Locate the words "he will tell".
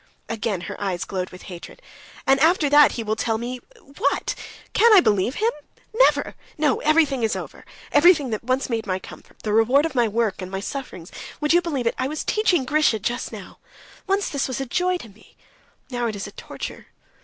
2.93-3.37